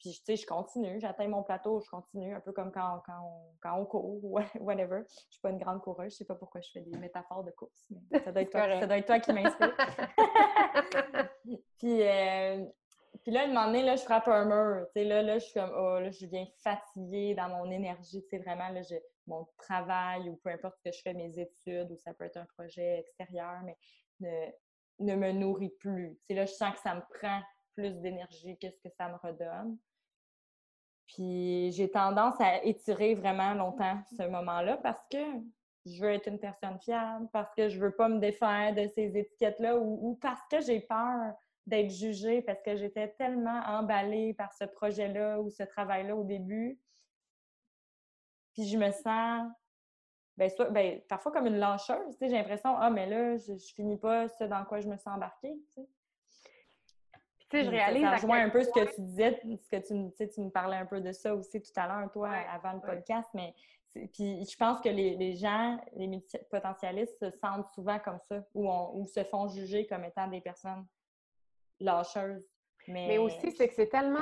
[0.00, 3.20] Puis, tu sais, je continue, j'atteins mon plateau, je continue, un peu comme quand, quand,
[3.22, 5.02] on, quand on court ou whatever.
[5.06, 7.50] Je suis pas une grande coureuse, je sais pas pourquoi je fais des métaphores de
[7.50, 9.76] course, mais ça doit être, toi, ça doit être toi qui m'inspire.
[11.78, 12.64] puis, euh,
[13.22, 14.86] puis là, un moment donné, là, je frappe un mur.
[14.94, 18.22] Tu sais, là, là, je suis comme, oh, là, je viens fatiguée dans mon énergie.
[18.22, 21.38] Tu sais, vraiment, là, j'ai mon travail ou peu importe ce que je fais, mes
[21.38, 23.76] études ou ça peut être un projet extérieur, mais
[24.20, 24.50] ne,
[25.00, 26.16] ne me nourrit plus.
[26.20, 27.42] Tu sais, là, je sens que ça me prend
[27.74, 29.76] plus d'énergie que ce que ça me redonne.
[31.14, 35.18] Puis j'ai tendance à étirer vraiment longtemps ce moment-là parce que
[35.86, 39.16] je veux être une personne fiable, parce que je veux pas me défaire de ces
[39.16, 41.32] étiquettes-là ou, parce que j'ai peur
[41.66, 46.78] d'être jugée parce que j'étais tellement emballée par ce projet-là ou ce travail-là au début.
[48.54, 49.50] Puis je me sens
[50.36, 52.16] ben, ben parfois comme une lâcheuse.
[52.20, 55.16] J'ai l'impression, ah, mais là, je, je, finis pas ce dans quoi je me sens
[55.16, 55.58] embarquée
[57.52, 58.02] je réalise.
[58.02, 60.86] Ça, rejoint un peu ce que tu disais, ce que tu, tu me parlais un
[60.86, 63.54] peu de ça aussi tout à l'heure, toi, avant le podcast, mais
[64.12, 68.70] puis je pense que les, les gens, les potentialistes se sentent souvent comme ça, ou,
[68.70, 70.86] ou se font juger comme étant des personnes
[71.80, 72.46] lâcheuses.
[72.86, 74.18] Mais, mais aussi, c'est que c'est tellement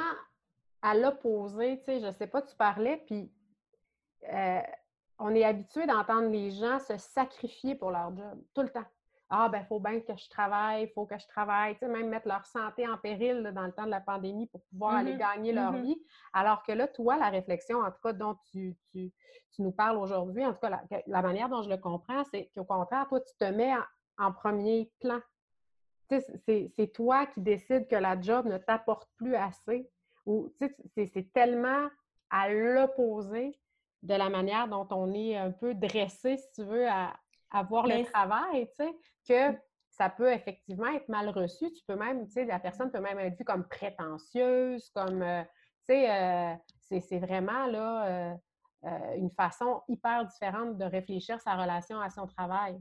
[0.80, 3.30] à l'opposé, tu sais, je sais pas, tu parlais, puis
[4.32, 4.60] euh,
[5.18, 8.86] on est habitué d'entendre les gens se sacrifier pour leur job, tout le temps
[9.30, 11.88] ah, ben, il faut bien que je travaille, il faut que je travaille, tu sais,
[11.88, 15.14] même mettre leur santé en péril dans le temps de la pandémie pour pouvoir aller
[15.14, 16.02] mmh gagner leur mmh vie.
[16.32, 19.12] Alors que là, toi, la réflexion, en tout cas, dont tu, tu,
[19.58, 23.06] nous parles aujourd'hui, en tout cas, la, manière dont je le comprends, c'est qu'au contraire,
[23.08, 23.74] toi, tu te mets
[24.16, 25.20] en, premier plan.
[26.08, 29.90] Tu sais, c'est toi qui décides que la job ne t'apporte plus assez.
[30.24, 31.88] Ou, tu sais, c'est tellement
[32.30, 33.58] à l'opposé
[34.02, 37.12] de la manière dont on est un peu dressé, si tu veux, à,
[37.50, 39.60] avoir le travail, tu sais, que mmh.
[39.90, 41.72] ça peut effectivement être mal reçu.
[41.72, 45.42] Tu peux même, tu sais, la personne peut même être vue comme prétentieuse, comme, euh,
[45.88, 46.54] tu sais, euh,
[47.00, 48.36] c'est vraiment là
[48.84, 52.80] euh, une façon hyper différente de réfléchir sa relation à son travail.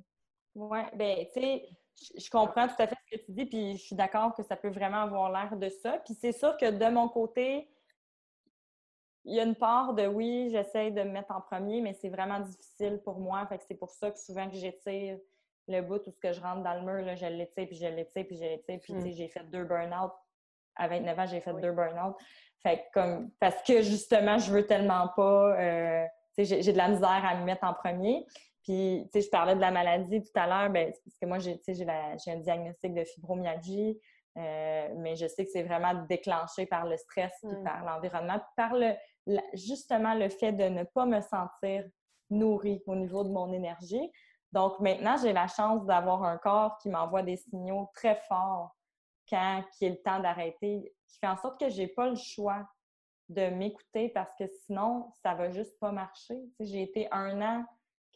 [0.56, 1.70] Oui, bien, tu sais,
[2.18, 4.56] je comprends tout à fait ce que tu dis, puis je suis d'accord que ça
[4.56, 6.00] peut vraiment avoir l'air de ça.
[6.06, 7.70] Puis c'est sûr que de mon côté,
[9.28, 12.08] il y a une part de oui, j'essaie de me mettre en premier, mais c'est
[12.08, 13.46] vraiment difficile pour moi.
[13.48, 15.18] Fait que c'est pour ça que souvent que j'étire
[15.68, 17.88] le bout tout ce que je rentre dans le mur, là, je l'étire, puis je
[17.88, 18.80] l'étire, puis je l'étire.
[18.82, 19.12] Puis, mmh.
[19.12, 20.14] j'ai fait deux burn-out.
[20.78, 22.16] À 29 ans, j'ai fait deux burn-out.
[22.64, 25.60] Fait comme, parce que justement, je veux tellement pas.
[25.60, 26.06] Euh,
[26.38, 28.26] j'ai de la misère à me mettre en premier.
[28.64, 31.40] Puis, tu sais, je parlais de la maladie tout à l'heure, ben, parce que moi,
[31.40, 34.00] j'ai un diagnostic de fibromyalgie.
[34.38, 37.64] Euh, mais je sais que c'est vraiment déclenché par le stress, puis mmh.
[37.64, 38.94] par l'environnement, par le,
[39.54, 41.86] justement le fait de ne pas me sentir
[42.30, 44.12] nourrie au niveau de mon énergie.
[44.52, 48.76] Donc maintenant, j'ai la chance d'avoir un corps qui m'envoie des signaux très forts
[49.30, 52.66] quand il est temps d'arrêter, qui fait en sorte que je n'ai pas le choix
[53.30, 56.40] de m'écouter parce que sinon, ça va juste pas marcher.
[56.60, 57.66] j'ai été un an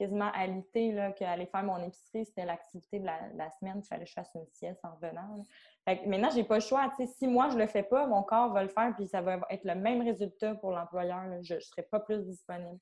[0.01, 4.09] quasiment alité, là, qu'aller faire mon épicerie, c'était l'activité de la, semaine, il fallait que
[4.09, 5.43] je fasse une sieste en revenant.
[5.85, 6.91] Fait que maintenant, j'ai pas le choix.
[7.05, 9.63] si moi, je le fais pas, mon corps va le faire, puis ça va être
[9.63, 11.21] le même résultat pour l'employeur.
[11.43, 12.79] Je ne serai pas plus disponible.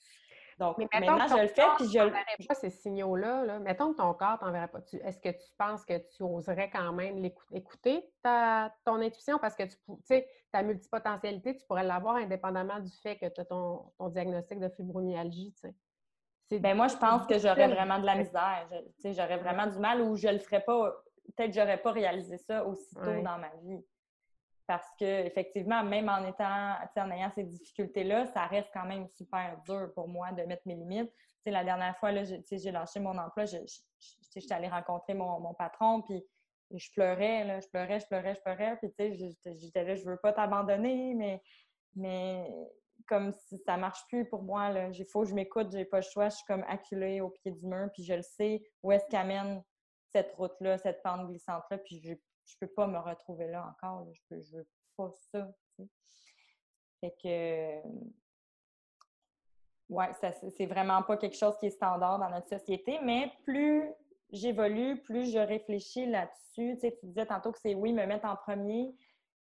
[0.60, 2.48] Donc, maintenant, je le fais, puis je le...
[2.48, 3.44] pas ces signaux-là.
[3.44, 3.60] Là.
[3.60, 4.80] Mettons que ton corps t'enverrait pas.
[5.04, 9.40] Est-ce que tu penses que tu oserais quand même écouter ta, ton intuition?
[9.40, 13.46] Parce que tu sais, ta multipotentialité, tu pourrais l'avoir indépendamment du fait que tu as
[13.46, 15.76] ton, ton, diagnostic de fibromyalgie, tu sais.
[16.52, 18.68] Ben moi, je pense que j'aurais vraiment de la misère.
[19.04, 20.92] J'aurais vraiment du mal ou je le ferais pas.
[21.36, 23.86] Peut-être que j'aurais pas réalisé ça aussitôt dans ma vie.
[24.66, 29.60] Parce que effectivement, même en étant, en ayant ces difficultés-là, ça reste quand même super
[29.66, 31.12] dur pour moi de mettre mes limites.
[31.46, 36.24] la dernière fois, j'ai lâché mon emploi, je, suis allée rencontrer mon, patron, puis
[36.72, 40.04] je pleurais, là, je pleurais, je pleurais, je pleurais, puis tu sais, j'étais là, je
[40.04, 41.42] veux pas t'abandonner, mais,
[41.96, 42.48] mais
[43.10, 44.72] comme si ça marche plus pour moi.
[44.94, 46.30] Il faut que je m'écoute, j'ai pas le choix.
[46.30, 49.64] Je suis comme acculée au pied du mur, puis je le sais où est-ce qu'amène
[50.12, 52.14] cette route-là, cette pente glissante-là, puis je,
[52.46, 54.08] je peux pas me retrouver là encore.
[54.14, 55.52] Je, peux, veux pas ça.
[57.02, 57.82] Fait que
[59.90, 60.10] ouais,
[60.56, 63.90] c'est vraiment pas quelque chose qui est standard dans notre société, mais plus
[64.32, 66.76] j'évolue, plus je réfléchis là-dessus.
[66.76, 68.94] Tu, sais, tu disais tantôt que c'est oui, me mettre en premier,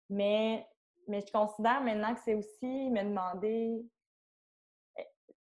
[0.08, 0.66] mais
[1.06, 3.84] mais je considère maintenant que c'est aussi me demander
[4.98, 5.06] eh,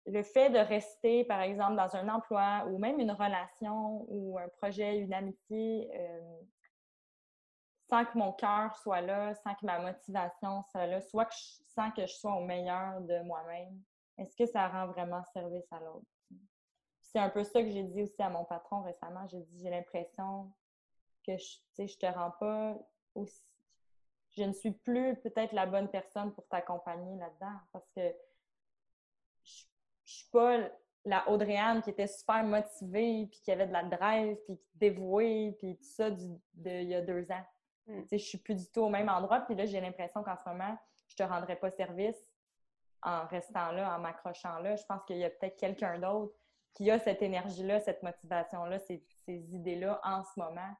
[0.06, 4.48] le fait de rester, par exemple, dans un emploi ou même une relation ou un
[4.48, 5.90] projet, une amitié,
[7.88, 11.64] sans que mon cœur soit là, sans que ma motivation soit là, soit que je,
[11.68, 13.80] sans que je sois au meilleur de moi-même,
[14.18, 16.06] est-ce que ça rend vraiment service à l'autre?
[17.00, 19.26] C'est un peu ça que j'ai dit aussi à mon patron récemment.
[19.28, 20.52] J'ai dit, j'ai l'impression
[21.24, 22.76] que je, je te rends pas
[23.14, 23.42] aussi
[24.36, 28.02] je ne suis plus peut-être la bonne personne pour t'accompagner là-dedans parce que
[29.42, 30.58] je, ne suis pas
[31.04, 35.76] la Audrey-Anne qui était super motivée, puis qui avait de la drive, puis dévouée, puis
[35.76, 37.44] tout ça du, de, il y a deux ans.
[37.86, 38.02] Mm.
[38.10, 40.76] Je suis plus du tout au même endroit, puis là, j'ai l'impression qu'en ce moment,
[41.06, 42.30] je te rendrai pas service
[43.02, 44.74] en restant là, en m'accrochant là.
[44.74, 46.34] Je pense qu'il y a peut-être quelqu'un d'autre
[46.74, 49.04] qui a cette énergie-là, cette motivation-là, ces
[49.54, 50.74] idées-là en ce moment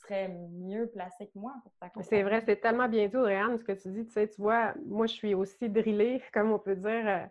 [0.00, 2.08] serait mieux placé que moi pour t'accompagner.
[2.08, 4.06] C'est vrai, c'est tellement bien dit, Réane, ce que tu dis.
[4.06, 7.26] Tu sais, tu vois, moi, je suis aussi drillée, comme on peut dire, euh,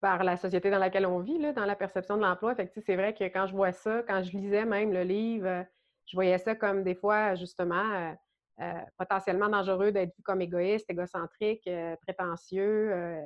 [0.00, 2.54] par la société dans laquelle on vit, là, dans la perception de l'emploi.
[2.54, 5.46] Fait que, c'est vrai que quand je vois ça, quand je lisais même le livre,
[5.46, 5.62] euh,
[6.06, 8.14] je voyais ça comme des fois, justement,
[8.60, 11.68] euh, potentiellement dangereux d'être vu comme égoïste, égocentrique,
[12.02, 13.24] prétentieux,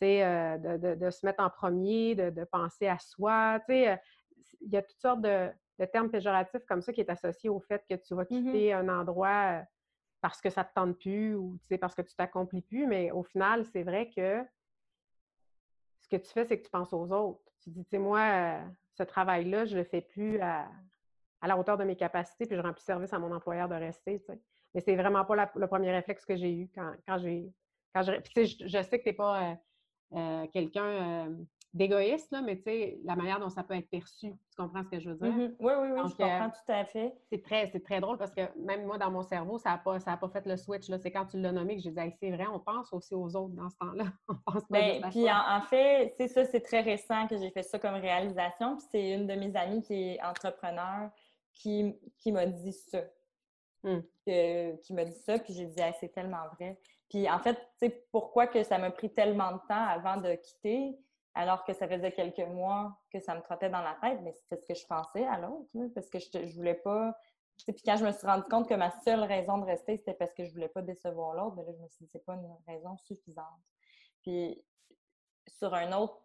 [0.00, 3.58] de, de, se mettre en premier, de, penser à soi.
[3.68, 3.98] Il
[4.70, 7.82] y a toutes sortes de, le terme péjoratif comme ça qui est associé au fait
[7.88, 9.62] que tu vas mmh quitter un endroit
[10.20, 12.86] parce que ça ne te tente plus ou parce que tu t'accomplis plus.
[12.86, 14.44] Mais au final, c'est vrai que
[16.00, 17.40] ce que tu fais, c'est que tu penses aux autres.
[17.62, 18.60] Tu dis, tu sais, moi,
[18.92, 20.70] ce travail-là, je ne le fais plus à,
[21.42, 24.22] la hauteur de mes capacités, puis je rends plus service à mon employeur de rester.
[24.74, 27.50] Mais c'est vraiment pas le premier réflexe que j'ai eu quand, j'ai.
[27.94, 29.56] Quand je, je, sais que tu n'es pas
[30.52, 31.34] quelqu'un
[31.72, 34.32] d'égoïste, mais tu sais, la manière dont ça peut être perçu.
[34.32, 35.28] Tu comprends ce que je veux dire?
[35.28, 35.54] Mm-hmm.
[35.60, 37.14] Oui, oui, oui, je comprends euh, tout à fait.
[37.30, 40.28] C'est très, très drôle parce que même moi, dans mon cerveau, ça n'a pas, pas
[40.28, 40.86] fait le switch.
[41.00, 43.54] C'est quand tu l'as nommé que j'ai dit, c'est vrai, on pense aussi aux autres
[43.54, 44.04] dans ce temps-là.
[44.28, 47.62] on pense pas ben, Puis en, fait, c'est ça, c'est très récent que j'ai fait
[47.62, 48.76] ça comme réalisation.
[48.76, 51.10] Puis c'est une de mes amies qui est entrepreneur
[51.54, 53.02] qui, qui m'a dit ça.
[53.82, 54.00] Hmm.
[54.26, 56.78] qui m'a dit ça, puis j'ai dit, c'est tellement vrai.
[57.08, 60.34] Puis en fait, tu sais, pourquoi que ça m'a pris tellement de temps avant de
[60.34, 60.98] quitter?
[61.34, 64.60] Alors que ça faisait quelques mois que ça me trottait dans la tête, mais c'est
[64.60, 67.16] ce que je pensais à l'autre, parce que je, je voulais pas.
[67.66, 70.32] Puis quand je me suis rendu compte que ma seule raison de rester, c'était parce
[70.32, 72.56] que je voulais pas décevoir l'autre, ben là, je me suis dit, c'est pas une
[72.66, 73.44] raison suffisante.
[74.22, 74.64] Puis
[75.46, 76.20] sur un autre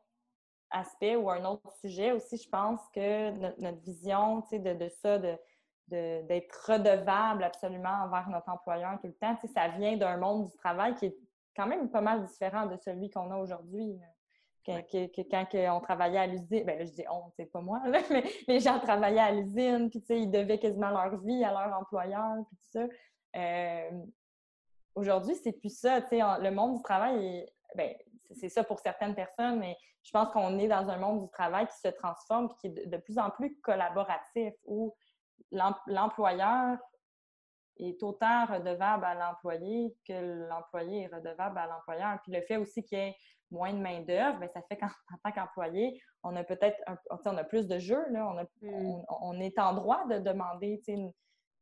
[0.72, 5.38] aspect ou un autre sujet aussi, je pense que notre, vision, de, de ça, de
[5.88, 9.38] d'être redevable absolument envers notre employeur tout le temps.
[9.54, 11.18] Ça vient d'un monde du travail qui est
[11.56, 14.00] quand même pas mal différent de celui qu'on a aujourd'hui.
[14.66, 18.24] Que, quand on travaillait à l'usine, ben là, je dis on, c'est pas moi, mais
[18.48, 22.58] les gens travaillaient à l'usine, puis ils devaient quasiment leur vie à leur employeur, puis
[22.58, 22.88] tout ça.
[23.36, 23.92] Euh,
[24.96, 27.94] aujourd'hui, c'est plus ça, tu sais, le monde du travail, ben,
[28.32, 31.68] c'est ça pour certaines personnes, mais je pense qu'on est dans un monde du travail
[31.68, 34.96] qui se transforme, puis qui est de, plus en plus collaboratif, où
[35.52, 36.78] l'employeur
[37.78, 42.20] est autant redevable à l'employé que l'employé est redevable à l'employeur.
[42.24, 43.16] Puis le fait aussi qu'il y ait
[43.52, 44.88] moins de main-d'œuvre, ben, ça fait qu'en
[45.24, 46.78] tant qu'employé, on a peut-être
[47.10, 49.06] on a plus de jeux, là, on, mm.
[49.22, 50.82] on, est en droit de demander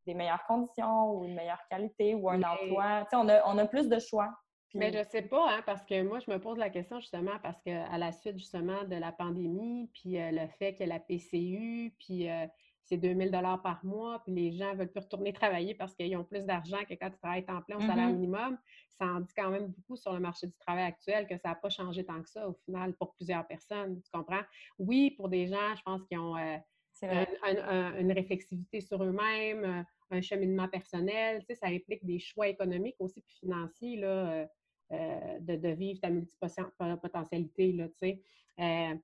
[0.06, 3.08] des meilleures conditions ou une meilleure qualité ou un emploi.
[3.14, 4.30] On a, on a plus de choix.
[4.76, 7.62] Mais je sais pas, hein, parce que moi, je me pose la question justement parce
[7.62, 12.28] qu'à la suite justement de la pandémie, puis euh, le fait que la PCU, puis
[12.28, 12.48] euh,
[12.86, 16.24] c'est 2000 dollars par mois, puis les gens veulent plus retourner travailler parce qu'ils ont
[16.24, 18.14] plus d'argent que quand ils travaillent en plein au salaire mm-hmm.
[18.14, 18.58] minimum,
[18.90, 21.56] ça en dit quand même beaucoup sur le marché du travail actuel que ça n'a
[21.56, 24.44] pas changé tant que ça au final pour plusieurs personnes, tu comprends?
[24.80, 30.68] Oui, pour des gens, je pense qu'ils ont euh, une réflexivité sur eux-mêmes, un cheminement
[30.68, 34.48] personnel, tu sais, ça implique des choix économiques aussi puis financiers, là,
[34.94, 37.72] euh, de, vivre ta multipotentialité.
[37.72, 38.14] Là, euh,
[38.60, 38.96] euh,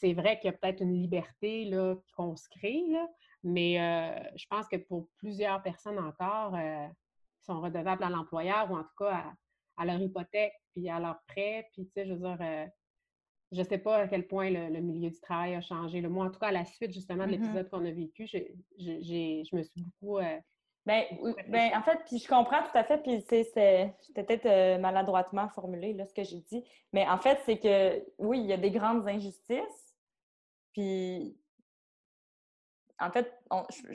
[0.00, 1.70] c'est vrai qu'il y a peut-être une liberté
[2.16, 2.84] qu'on se crée,
[3.42, 3.76] mais
[4.36, 6.56] je pense que pour plusieurs personnes encore,
[7.40, 9.34] sont redevables à l'employeur ou en tout cas
[9.76, 11.68] à, leur hypothèque, puis à leur prêt.
[11.72, 12.38] Puis, tu sais, je veux dire,
[13.52, 16.00] je ne sais pas à quel point le, milieu du travail a changé.
[16.02, 19.56] Moi, en tout cas, à la suite justement de mmh l'épisode qu'on a vécu, je
[19.56, 20.18] me suis beaucoup
[20.86, 21.04] ben,
[21.48, 25.94] ben, en fait, puis je comprends tout à fait, puis c'est peut-être euh, maladroitement formulé,
[25.94, 26.62] là, ce que j'ai dit.
[26.92, 29.94] Mais en fait, c'est que, oui, il y a des grandes injustices,
[30.72, 31.38] puis
[33.00, 33.32] en fait,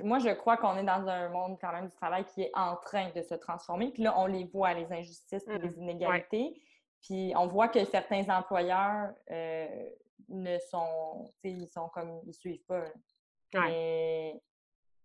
[0.03, 2.75] moi, je crois qu'on est dans un monde quand même du travail qui est en
[2.75, 3.91] train de se transformer.
[3.91, 5.81] Puis là, on les voit, les injustices et les mmh.
[5.81, 6.61] inégalités.
[7.01, 9.89] Puis on voit que certains employeurs euh,
[10.27, 12.83] ne sont, ils sont comme, ils suivent pas.
[13.53, 14.41] Mais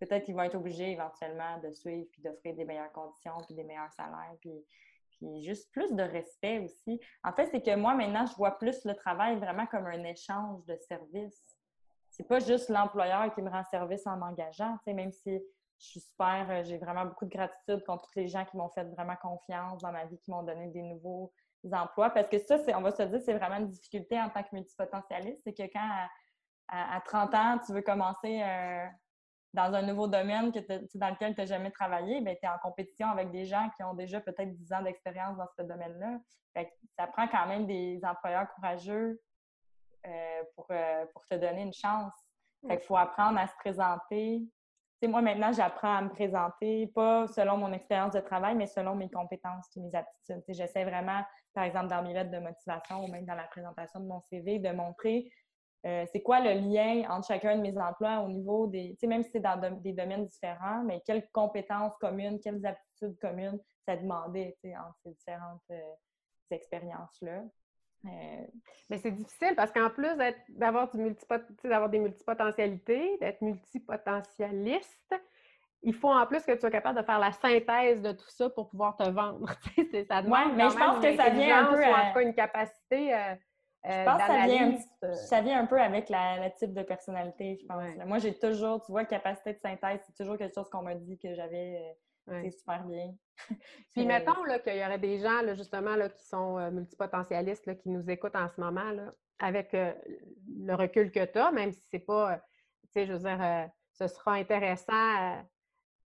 [0.01, 3.65] peut-être qu'ils vont être obligés éventuellement de suivre puis d'offrir des meilleures conditions puis des
[3.65, 4.65] meilleurs salaires puis,
[5.11, 7.01] puis juste plus de respect aussi.
[7.23, 10.65] En fait, c'est que moi, maintenant, je vois plus le travail vraiment comme un échange
[10.67, 11.57] de services.
[12.11, 15.43] C'est pas juste l'employeur qui me rend service en m'engageant, même si
[15.79, 18.69] je suis super, euh, j'ai vraiment beaucoup de gratitude contre tous les gens qui m'ont
[18.69, 21.33] fait vraiment confiance dans ma vie, qui m'ont donné des nouveaux
[21.73, 22.11] emplois.
[22.11, 25.41] Parce que ça, on va se dire, c'est vraiment une difficulté en tant que multipotentialiste.
[25.45, 26.07] C'est que quand
[26.69, 28.91] à, 30 ans, tu veux commencer un,
[29.55, 30.59] dans un nouveau domaine que
[30.99, 33.85] dans lequel tu n'as jamais travaillé, ben, tu es en compétition avec des gens qui
[33.85, 36.19] ont déjà peut-être 10 ans d'expérience dans ce domaine-là.
[36.99, 39.21] Ça prend quand même des employeurs courageux
[40.07, 42.13] euh, pour, euh, pour, te donner une chance.
[42.69, 44.43] Il faut apprendre à se présenter.
[45.05, 49.11] moi, maintenant, j'apprends à me présenter, pas selon mon expérience de travail, mais selon mes
[49.11, 50.43] compétences et mes aptitudes.
[50.49, 54.07] J'essaie vraiment, par exemple, dans mes lettres de motivation ou même dans la présentation de
[54.07, 55.31] mon CV, de montrer
[55.87, 59.07] euh, c'est quoi le lien entre chacun de mes emplois au niveau des, tu sais,
[59.07, 63.97] même si c'est dans des domaines différents, mais quelles compétences communes, quelles aptitudes communes ça
[63.97, 65.95] demandait, tu sais, entre ces différentes euh,
[66.51, 67.43] expériences-là.
[68.07, 68.47] Euh,
[68.89, 70.15] mais c'est difficile parce qu'en plus
[70.49, 70.91] d'avoir
[71.65, 75.15] d'avoir des multipotentialités, d'être multipotentialiste,
[75.83, 78.49] il faut en plus que tu sois capable de faire la synthèse de tout ça
[78.51, 79.51] pour pouvoir te vendre.
[80.09, 81.89] ça demande mais je pense que ça vient un peu à...
[81.89, 83.37] en tout cas une capacité
[83.85, 85.15] je euh, pense que ça vient, un, euh.
[85.15, 87.85] ça vient un peu avec la, le type de personnalité, je pense.
[88.07, 91.19] Moi, j'ai toujours, tu vois, capacité de synthèse, c'est toujours quelque chose qu'on m'a dit
[91.19, 91.97] que j'avais
[92.31, 93.15] euh, super bien.
[93.95, 94.33] Puis mettons
[94.65, 98.37] qu'il y aurait des gens, là, justement, là, qui sont multipotentialistes, là, qui nous écoutent
[98.37, 102.39] en ce moment, là, avec le recul que tu as, même si c'est pas,
[102.85, 105.43] tu sais, je veux dire, ce sera intéressant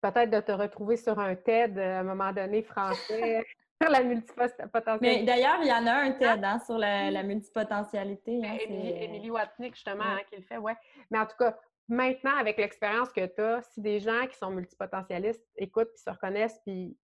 [0.02, 3.46] peut-être de te retrouver sur un TED à un moment donné français.
[3.82, 5.00] sur la multipotentialité.
[5.02, 8.42] Mais d'ailleurs, il y en a un TED hein, sur la, multipotentialité.
[8.44, 10.76] Hein, Émilie Watnick, justement, hein, qui le fait, ouais.
[11.12, 14.50] Mais en tout cas, maintenant, avec l'expérience que tu as, si des gens qui sont
[14.50, 16.98] multipotentialistes écoutent puis se reconnaissent puis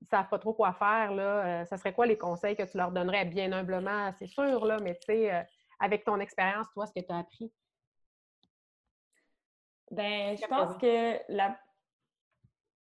[0.00, 2.62] ils ne savent pas trop quoi faire, là, euh, ça serait quoi les conseils que
[2.62, 4.12] tu leur donnerais bien humblement?
[4.18, 5.42] C'est sûr, là, mais tu sais, euh,
[5.80, 7.52] avec ton expérience, toi, ce que tu as appris?
[9.90, 11.58] Ben, je pense que la,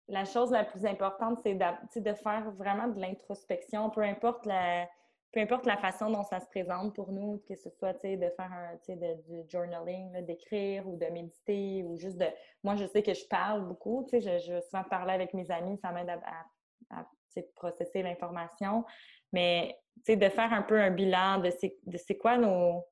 [0.08, 1.54] la chose la plus importante, c'est
[2.00, 4.88] de, faire vraiment de l'introspection, peu importe la
[5.30, 8.78] peu importe la façon dont ça se présente pour nous, que ce soit de faire
[8.88, 12.26] de, du journaling, d'écrire ou de méditer ou juste de...
[12.64, 15.92] Moi, je sais que je parle beaucoup, je, je souvent parler avec mes amis, ça
[15.92, 17.06] m'aide à,
[17.54, 18.86] processer l'information,
[19.32, 22.84] mais de faire un peu un bilan de c'est quoi nos...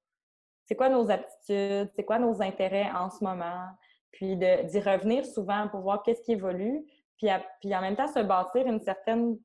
[0.67, 3.69] C'est quoi nos aptitudes, c'est quoi nos intérêts en ce moment,
[4.11, 6.85] puis d'y revenir souvent pour voir qu'est-ce qui évolue,
[7.17, 9.39] puis, en même temps, se bâtir une certaine,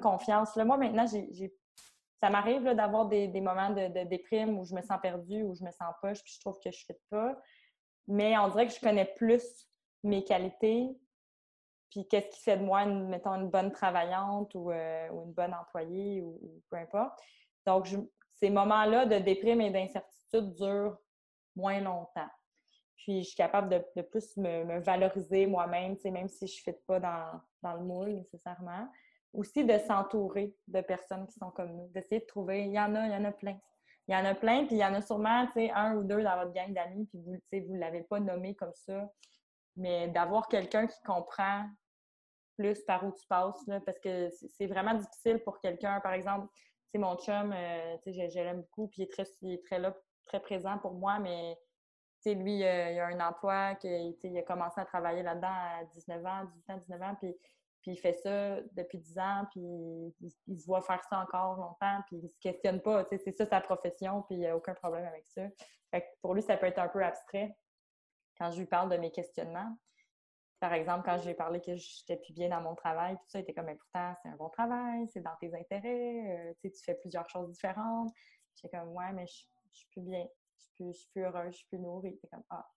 [0.00, 0.56] confiance.
[0.56, 5.54] Moi, maintenant, ça m'arrive d'avoir des, moments de, déprime où je me sens perdue, où
[5.54, 7.36] je me sens pas, puis je trouve que je ne fais pas.
[8.08, 9.42] Mais on dirait que je connais plus
[10.02, 10.88] mes qualités,
[11.90, 15.54] puis qu'est-ce qui fait de moi, mettons, une bonne travaillante ou, euh, ou une bonne
[15.54, 17.18] employée ou, peu importe.
[17.66, 17.88] Donc,
[18.34, 20.98] ces moments-là de déprime et d'incertitude durent
[21.54, 22.28] moins longtemps.
[23.02, 27.00] Puis je suis capable de, plus me, valoriser moi-même, même si je ne fit pas
[27.00, 28.88] dans, dans, le moule nécessairement.
[29.32, 32.66] Aussi de s'entourer de personnes qui sont comme nous, d'essayer de trouver.
[32.66, 33.58] Il y en a, il y en a plein.
[34.06, 36.36] Il y en a plein, puis il y en a sûrement un ou deux dans
[36.36, 39.10] votre gang d'amis, puis vous ne l'avez pas nommé comme ça.
[39.76, 41.66] Mais d'avoir quelqu'un qui comprend
[42.56, 45.98] plus par où tu passes, parce que c'est vraiment difficile pour quelqu'un.
[46.00, 46.46] Par exemple,
[46.94, 49.96] mon chum, euh, je, l'aime beaucoup, puis il est très, il est très là,
[50.26, 51.56] très présent pour moi, mais
[52.26, 56.44] lui, il a un emploi, que, il a commencé à travailler là-dedans à 19 ans,
[56.44, 57.34] 18 ans, 19 ans, puis,
[57.82, 59.60] puis il fait ça depuis 10 ans, puis
[60.46, 63.60] il, se voit faire ça encore longtemps, puis il se questionne pas, c'est ça sa
[63.60, 65.42] profession, puis il n'y a aucun problème avec ça.
[66.20, 67.56] pour lui, ça peut être un peu abstrait
[68.38, 69.76] quand je lui parle de mes questionnements.
[70.60, 73.42] Par exemple, quand j'ai parlé que j'étais plus bien dans mon travail, tout ça, il
[73.42, 77.28] était comme, pourtant, c'est un bon travail, c'est dans tes intérêts, euh, tu fais plusieurs
[77.28, 78.12] choses différentes.
[78.54, 80.24] J'étais comme, ouais, mais je suis plus bien
[80.78, 82.18] je suis plus heureuse, je suis plus nourrie.
[82.30, 82.68] Comme, ah,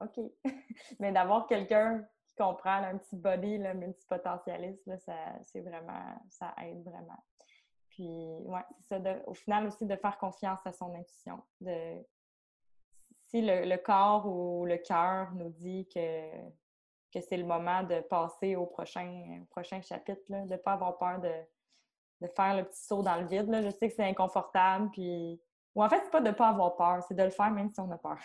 [0.00, 0.20] OK.
[1.00, 6.54] Mais d'avoir quelqu'un qui comprend un petit body, le multipotentialiste, là, ça, c'est vraiment, ça
[6.62, 7.22] aide vraiment.
[7.90, 9.16] Puis, ouais, c'est ça.
[9.26, 11.42] au final aussi, de faire confiance à son intuition.
[11.60, 12.02] De,
[13.30, 16.30] si le, corps ou le cœur nous dit que,
[17.12, 20.98] que c'est le moment de passer au prochain, prochain chapitre, là, de ne pas avoir
[20.98, 21.32] peur de,
[22.20, 23.48] de, faire le petit saut dans le vide.
[23.48, 23.62] Là.
[23.62, 25.40] Je sais que c'est inconfortable, puis
[25.74, 27.70] ou en fait, c'est pas de ne pas avoir peur, c'est de le faire même
[27.70, 28.18] si on a peur.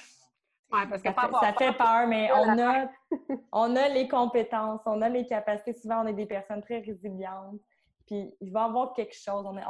[0.71, 2.89] Oui, parce que ça, fait, peur, mais on a,
[3.51, 5.73] on a les compétences, on a les capacités.
[5.73, 7.61] Souvent, on est des personnes très résilientes.
[8.07, 9.45] Puis, il va y avoir quelque chose.
[9.45, 9.61] On, tu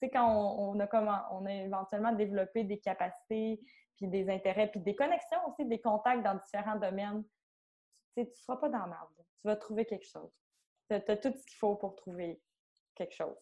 [0.00, 3.60] sais, quand on, a comment, on a éventuellement développé des capacités,
[3.96, 7.24] puis des intérêts, puis des connexions aussi, des contacts dans différents domaines,
[8.14, 9.08] tu ne seras pas dans la merde.
[9.16, 10.30] Tu vas trouver quelque chose.
[10.88, 12.40] Tu as, tout ce qu'il faut pour trouver
[12.94, 13.36] quelque chose.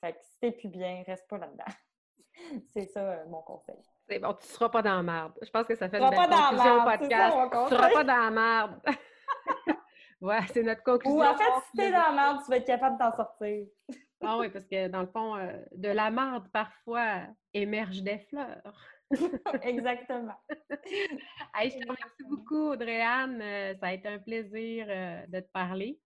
[0.00, 1.64] Fait que si t'es plus bien, reste pas là-dedans.
[2.72, 3.76] C'est ça euh, mon conseil.
[4.08, 5.32] C'est bon, tu ne seras pas dans la merde.
[5.42, 7.36] Je pense que ça fait une belle conclusion au podcast.
[7.52, 8.80] tu ne seras pas dans la merde.
[10.20, 11.18] ouais, c'est notre conclusion.
[11.18, 13.66] Ou en fait, si tu es dans la merde, tu vas être capable d'en sortir.
[14.22, 17.22] ah oui, parce que dans le fond, euh, de la merde, parfois,
[17.52, 18.80] émergent des fleurs.
[19.62, 20.36] Exactement.
[20.50, 23.40] je te remercie beaucoup, Audrey-Anne.
[23.42, 25.98] Euh, ça a été un plaisir de te parler.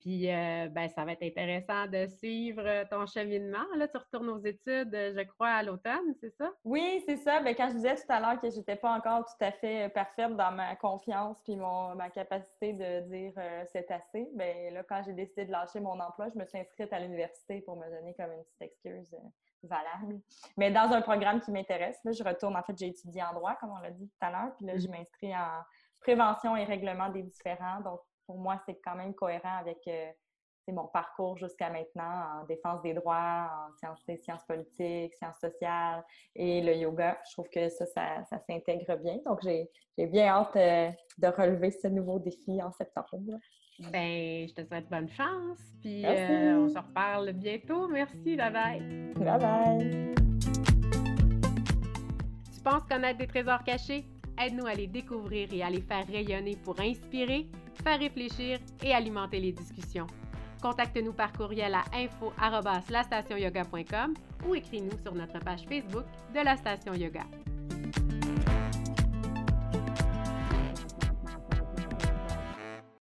[0.00, 3.66] Puis, euh, ben, ça va être intéressant de suivre euh, ton cheminement.
[3.76, 6.50] Là, tu retournes aux études, euh, je crois, à l'automne, c'est ça?
[6.64, 7.40] Oui, c'est ça.
[7.42, 9.90] Bien, quand je disais tout à l'heure que je n'étais pas encore tout à fait
[9.90, 13.32] parfaite dans ma confiance puis mon, ma capacité de dire
[13.72, 16.92] c'est assez, bien, là, quand j'ai décidé de lâcher mon emploi, je me suis inscrite
[16.92, 19.14] à l'université pour me donner comme une petite excuse
[19.62, 20.18] valable.
[20.56, 23.54] Mais dans un programme qui m'intéresse, là, je retourne, en fait, j'ai étudié en droit,
[23.56, 24.90] comme on l'a dit tout à l'heure, puis là, je mmh.
[24.90, 25.62] m'inscris en
[26.00, 27.80] prévention et règlement des différends.
[27.80, 28.00] Donc,
[28.30, 30.06] pour moi, c'est quand même cohérent avec euh,
[30.68, 36.04] mon parcours jusqu'à maintenant en défense des droits, en sciences, sciences politiques, sciences sociales
[36.36, 37.18] et le yoga.
[37.28, 39.18] Je trouve que ça, ça, s'intègre bien.
[39.26, 39.68] Donc, j'ai
[40.06, 43.08] bien hâte euh, de relever ce nouveau défi en septembre.
[43.90, 45.58] Ben, je te souhaite bonne chance.
[45.80, 47.88] Puis euh, on se reparle bientôt.
[47.88, 48.36] Merci.
[48.36, 48.80] Bye bye.
[49.16, 50.14] Bye bye.
[52.54, 54.04] Tu penses connaître des trésors cachés?
[54.40, 57.46] Aide-nous à les découvrir et à les faire rayonner pour inspirer,
[57.80, 60.06] faire réfléchir et alimenter les discussions.
[60.62, 64.14] Contacte-nous par courriel à info.lastationyoga.com
[64.46, 66.04] ou écris-nous sur notre page Facebook
[66.34, 67.24] de la Station Yoga.